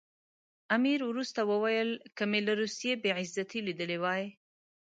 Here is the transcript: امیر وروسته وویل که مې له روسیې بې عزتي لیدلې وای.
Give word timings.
امیر 0.75 0.99
وروسته 1.09 1.41
وویل 1.51 1.91
که 2.17 2.23
مې 2.31 2.39
له 2.47 2.53
روسیې 2.61 2.93
بې 3.01 3.11
عزتي 3.19 3.59
لیدلې 3.67 3.97
وای. 4.03 4.23